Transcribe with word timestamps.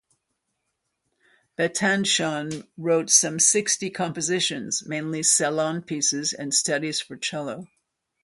Battanchon 1.59 2.67
wrote 2.75 3.11
some 3.11 3.37
sixty 3.39 3.91
compositions, 3.91 4.83
mainly 4.87 5.21
salon 5.21 5.83
pieces 5.83 6.33
and 6.33 6.51
studies 6.55 6.99
for 6.99 7.15
cello. 7.15 7.67